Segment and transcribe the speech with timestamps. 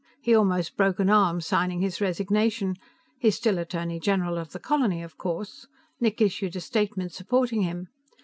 [0.19, 2.75] "He almost broke an arm signing his resignation.
[3.19, 5.67] He's still Attorney General of the Colony, of course;
[5.99, 7.87] Nick issued a statement supporting him.